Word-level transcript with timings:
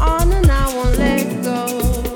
On 0.00 0.32
and 0.32 0.50
I 0.50 0.74
won't 0.74 0.98
let 0.98 1.42
go. 1.42 2.07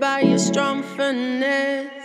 by 0.00 0.20
your 0.20 0.38
strong 0.38 0.82
finesse. 0.82 1.99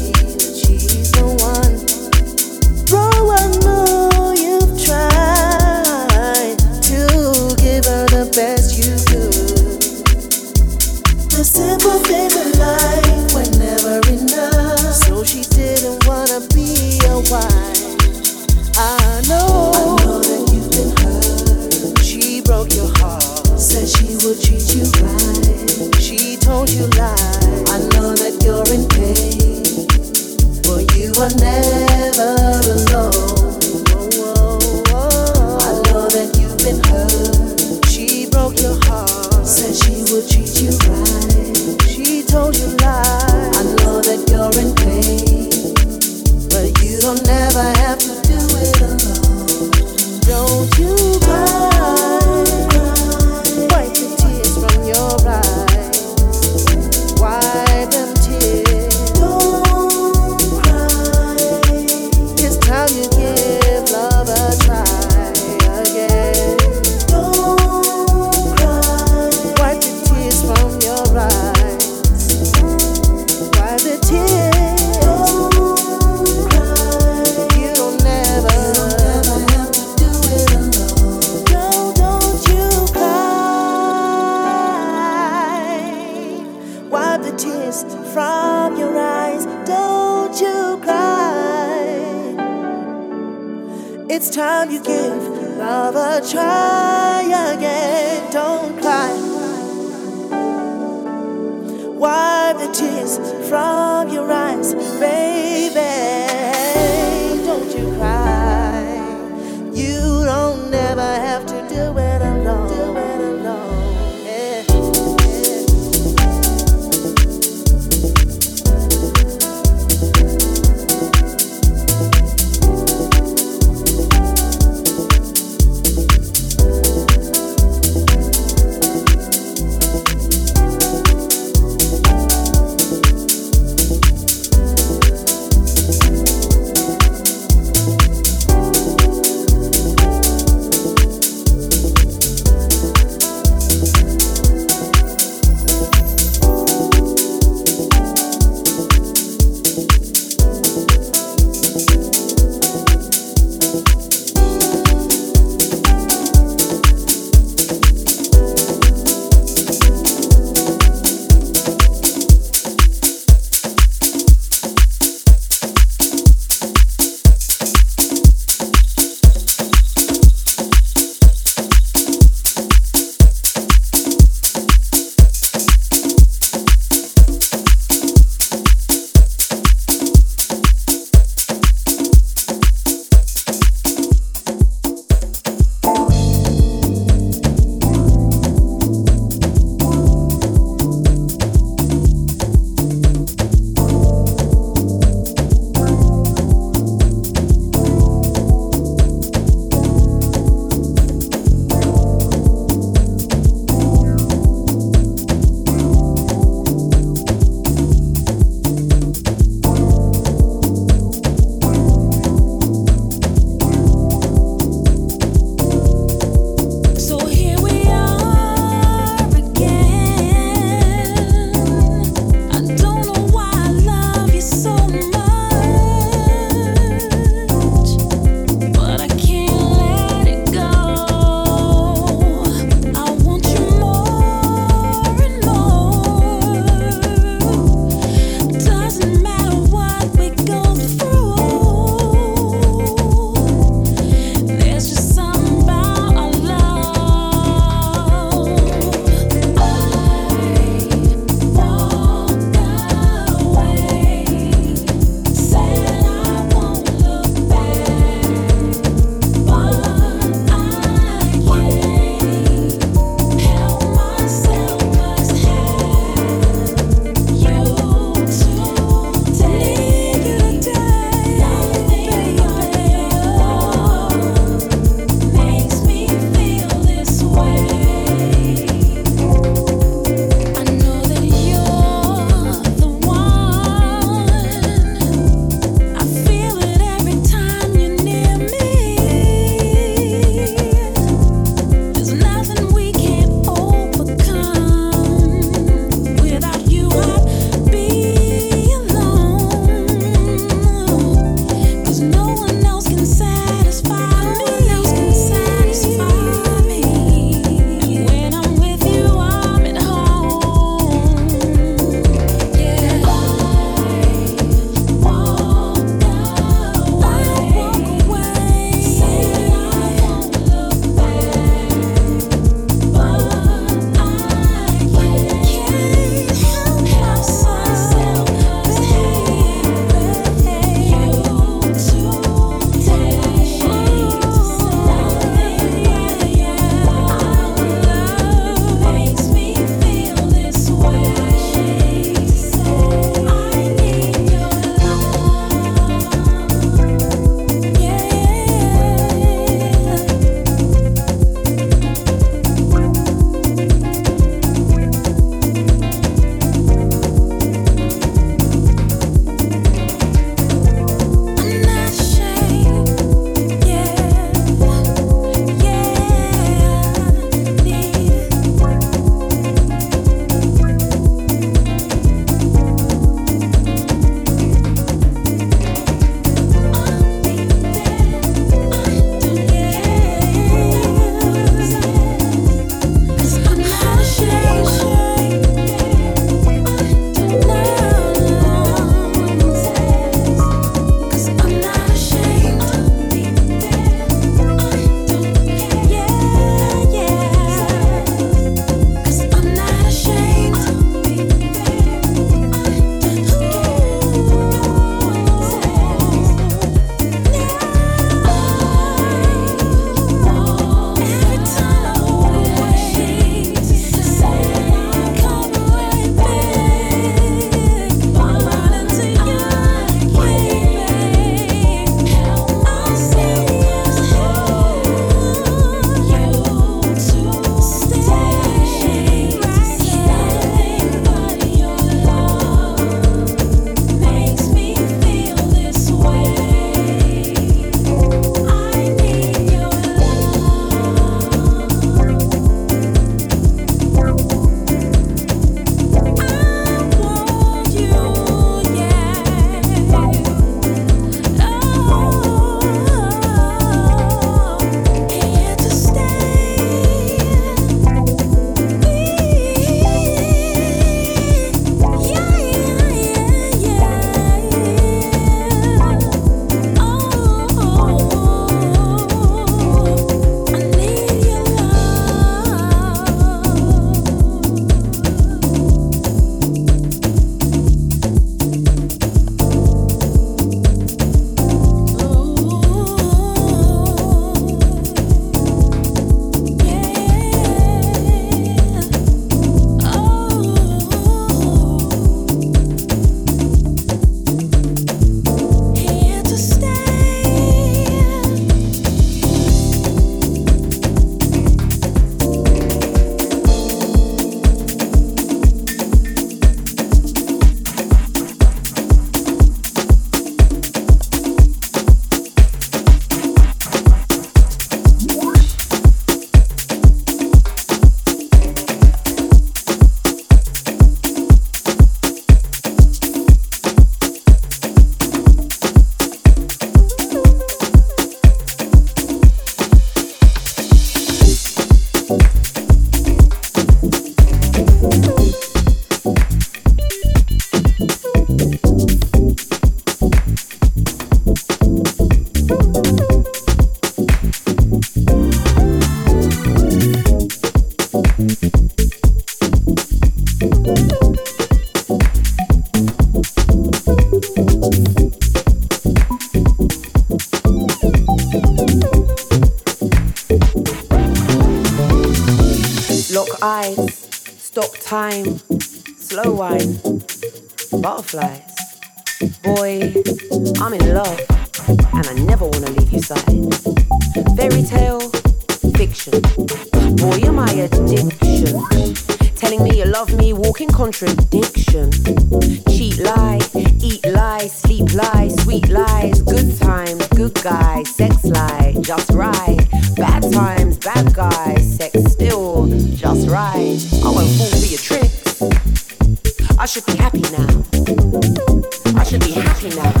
happy 599.61 599.75
now. 599.75 600.00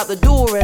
out 0.00 0.08
the 0.08 0.16
door 0.16 0.56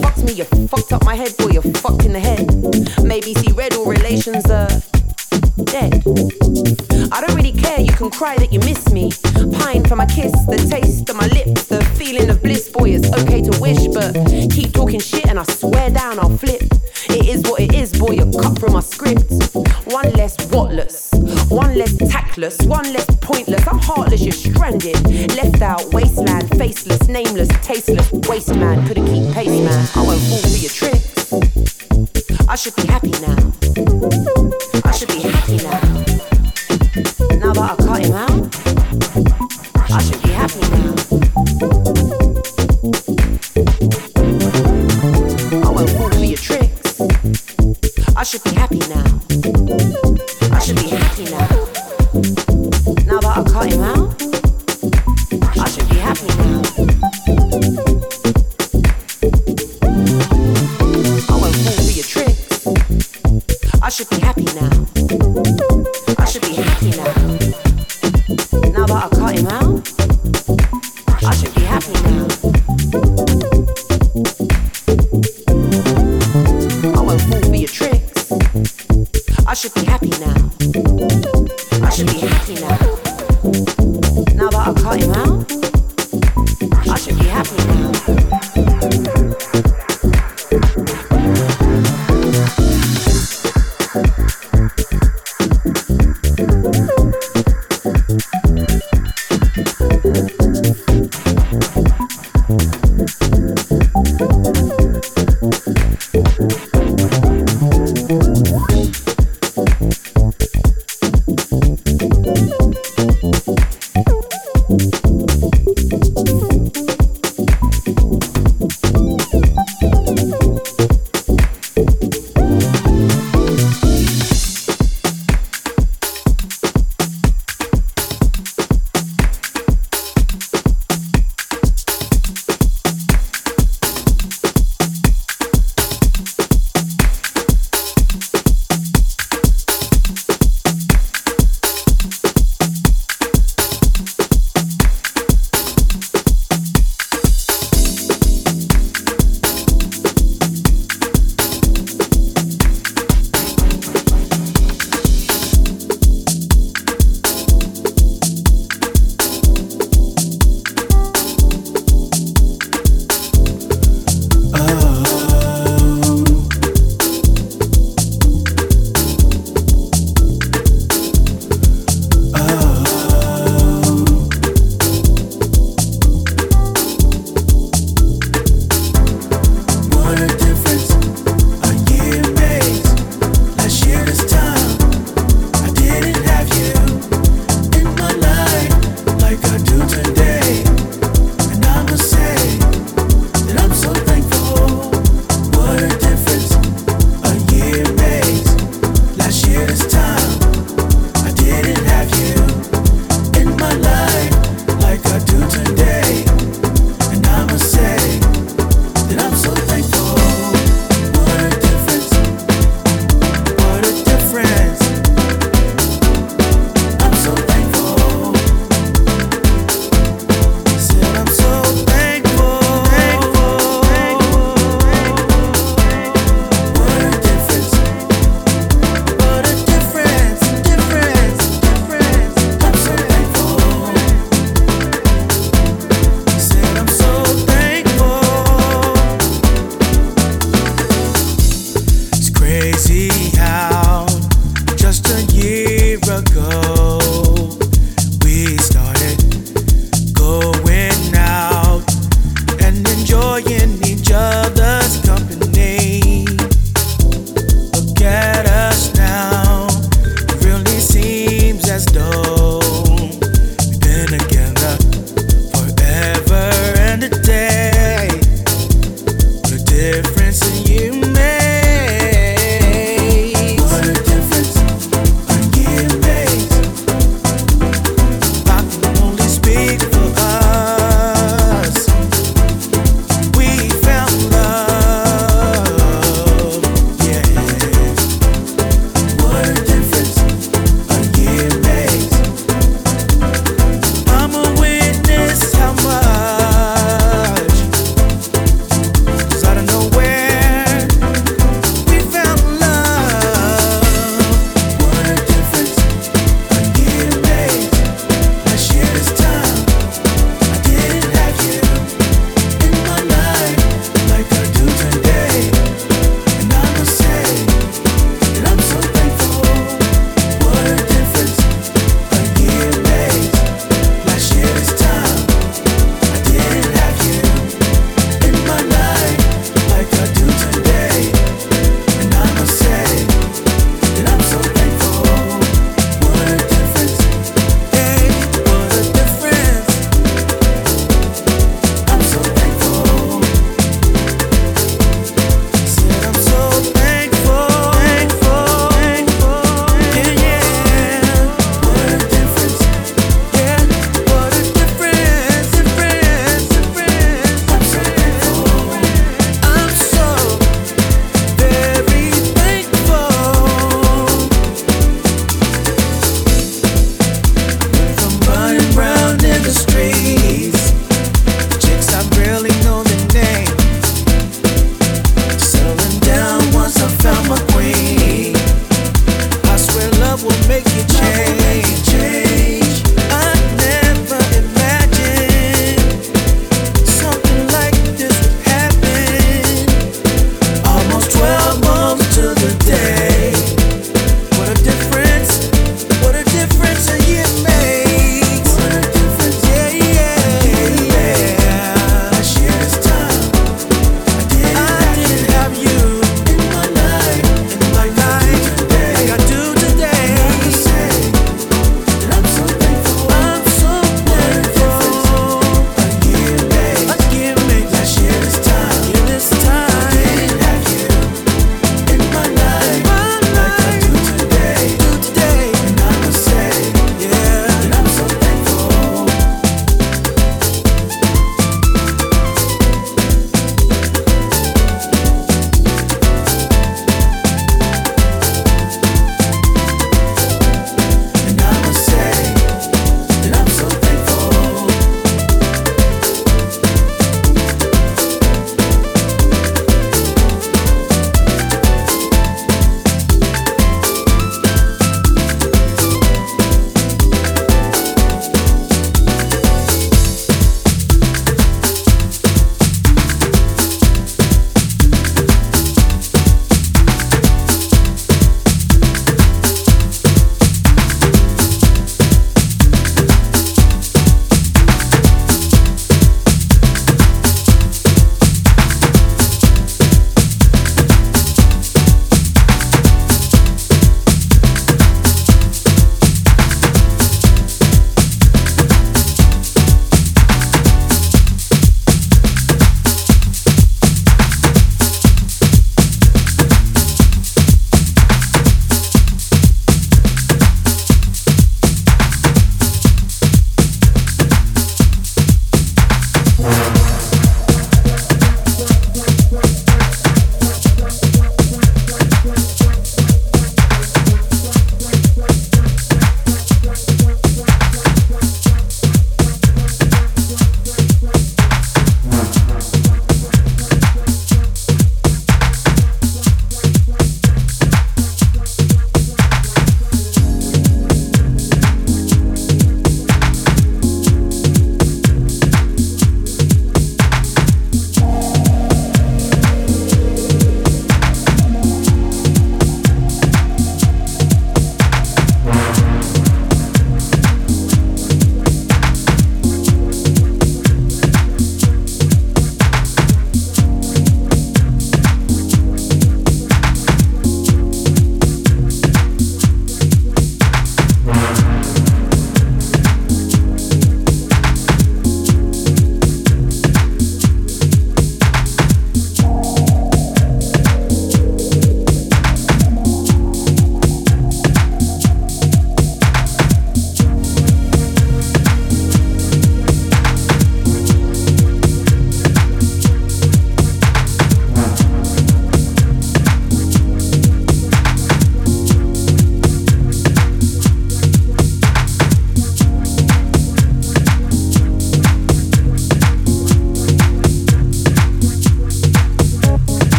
fucked 0.00 0.24
me, 0.24 0.32
you 0.32 0.44
fucked 0.44 0.92
up 0.92 1.04
my 1.04 1.14
head, 1.14 1.36
boy, 1.36 1.50
You 1.50 1.62
fucked 1.62 2.04
in 2.04 2.12
the 2.12 2.20
head. 2.20 2.46
Maybe 3.04 3.34
see 3.34 3.52
red, 3.52 3.74
all 3.74 3.86
relations 3.86 4.46
are 4.46 4.68
dead. 5.64 6.02
I 7.12 7.20
don't 7.20 7.34
really 7.34 7.52
care, 7.52 7.80
you 7.80 7.92
can 7.92 8.10
cry 8.10 8.36
that 8.36 8.52
you 8.52 8.60
miss 8.60 8.90
me. 8.90 9.10
Pine 9.58 9.84
for 9.84 9.96
my 9.96 10.06
kiss, 10.06 10.32
the 10.46 10.58
taste 10.70 11.08
of 11.10 11.16
my 11.16 11.26
lips, 11.28 11.66
the 11.66 11.82
feeling 11.98 12.30
of 12.30 12.42
bliss, 12.42 12.68
boy, 12.68 12.90
it's 12.90 13.10
okay 13.22 13.42
to 13.42 13.60
wish, 13.60 13.86
but 13.88 14.14
keep 14.50 14.72
talking 14.72 15.00
shit 15.00 15.26
and 15.26 15.38
I 15.38 15.44
swear 15.44 15.90
down 15.90 16.18
I'll 16.18 16.36
flip. 16.36 16.62
It 17.08 17.28
is 17.28 17.42
what 17.42 17.60
it 17.60 17.74
is, 17.74 17.92
boy, 17.98 18.12
You 18.12 18.30
cut 18.40 18.58
from 18.58 18.74
my 18.74 18.80
script. 18.80 19.32
One 19.86 20.10
less 20.12 20.36
whatless, 20.52 21.10
one 21.50 21.76
less 21.76 21.96
tactless, 21.96 22.56
one 22.66 22.92
less 22.92 23.06
pointless. 23.20 23.66
I'm 23.66 23.78
heartless, 23.78 24.22
you're 24.22 24.32
stranded, 24.32 25.00
left 25.34 25.62
out, 25.62 25.92
wasted 25.92 26.09
tasteless 27.72 28.10
waste 28.28 28.54
man. 28.56 28.84
Couldn't 28.86 29.06
keep 29.06 29.32
pace, 29.32 29.46
man. 29.48 29.88
I 29.94 30.02
won't 30.02 30.20
fall 30.22 30.38
for 30.38 30.58
your 30.58 30.70
tricks. 30.70 32.48
I 32.48 32.56
should 32.56 32.74
be 32.74 32.86
happy 32.86 33.10
now. 33.10 33.59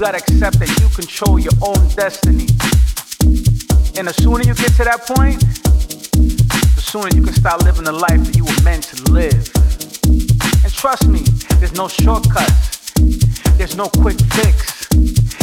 you 0.00 0.06
gotta 0.06 0.16
accept 0.16 0.58
that 0.58 0.70
you 0.80 0.88
control 0.96 1.38
your 1.38 1.52
own 1.60 1.76
destiny. 1.92 2.48
And 4.00 4.08
the 4.08 4.14
sooner 4.16 4.40
you 4.48 4.54
get 4.54 4.72
to 4.80 4.84
that 4.84 5.04
point, 5.04 5.40
the 6.72 6.80
sooner 6.80 7.10
you 7.12 7.20
can 7.22 7.34
start 7.34 7.62
living 7.64 7.84
the 7.84 7.92
life 7.92 8.24
that 8.24 8.34
you 8.34 8.46
were 8.46 8.62
meant 8.64 8.84
to 8.84 9.12
live. 9.12 9.44
And 10.64 10.72
trust 10.72 11.06
me, 11.06 11.20
there's 11.60 11.74
no 11.74 11.86
shortcuts, 11.86 12.96
there's 13.60 13.76
no 13.76 13.90
quick 14.00 14.16
fix, 14.40 14.88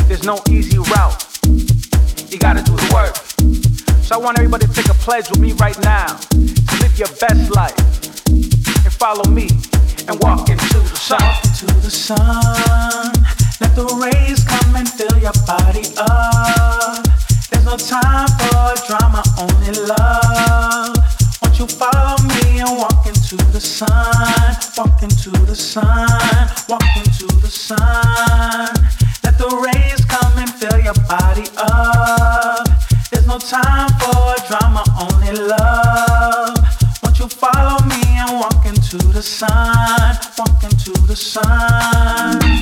there's 0.09 0.23
no 0.23 0.41
easy 0.49 0.79
route. 0.79 1.21
You 2.33 2.39
gotta 2.39 2.63
do 2.65 2.73
the 2.73 2.89
work. 2.89 3.13
So 4.01 4.15
I 4.15 4.17
want 4.17 4.39
everybody 4.39 4.65
to 4.65 4.73
take 4.73 4.89
a 4.89 4.97
pledge 5.05 5.29
with 5.29 5.39
me 5.39 5.53
right 5.53 5.77
now 5.85 6.17
to 6.17 6.73
live 6.81 6.97
your 6.97 7.13
best 7.21 7.53
life 7.53 7.77
and 8.25 8.93
follow 8.97 9.29
me 9.29 9.53
and 10.09 10.17
walk 10.17 10.49
into 10.49 10.79
the 10.81 10.97
sun. 10.97 11.21
Walk 11.21 11.45
into 11.45 11.65
the 11.85 11.91
sun 11.91 13.36
the 13.77 14.09
rays 14.09 14.43
come 14.43 14.75
and 14.75 14.89
fill 14.89 15.19
your 15.21 15.37
body 15.45 15.85
up. 15.97 17.05
There's 17.49 17.63
no 17.63 17.77
time 17.77 18.27
for 18.41 18.73
drama, 18.89 19.21
only 19.37 19.69
love. 19.85 20.97
Won't 21.43 21.59
you 21.59 21.67
follow 21.67 22.17
me 22.25 22.57
and 22.57 22.73
walk 22.75 23.05
into 23.05 23.37
the 23.53 23.61
sun? 23.61 24.57
Walk 24.77 25.03
into 25.03 25.29
the 25.45 25.55
sun, 25.55 26.09
walk 26.67 26.89
into 26.97 27.27
the 27.37 27.51
sun. 27.53 28.73
Let 29.23 29.37
the 29.37 29.49
rays 29.61 30.03
come 30.05 30.33
and 30.41 30.49
fill 30.49 30.79
your 30.81 30.97
body 31.05 31.45
up. 31.57 32.65
There's 33.11 33.27
no 33.27 33.37
time 33.37 33.89
for 34.01 34.33
drama, 34.49 34.83
only 35.05 35.37
love. 35.37 36.57
Won't 37.03 37.19
you 37.19 37.29
follow 37.29 37.77
me 37.85 38.01
and 38.17 38.41
walk 38.41 38.65
into 38.65 38.97
the 39.13 39.21
sun? 39.21 40.17
Walk 40.39 40.63
into 40.63 40.93
the 41.05 41.15
sun. 41.15 42.57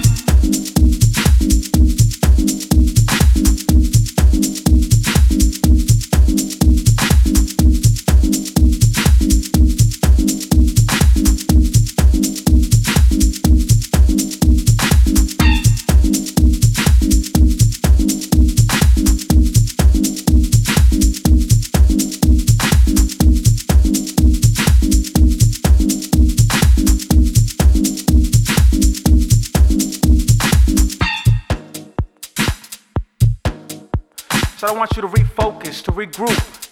I 34.65 34.71
want 34.71 34.95
you 34.95 35.01
to 35.03 35.07
refocus, 35.07 35.83
to 35.83 35.91
regroup, 35.91 36.69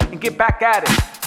and 0.00 0.20
get 0.20 0.36
back 0.36 0.62
at 0.62 0.82
it. 0.82 1.19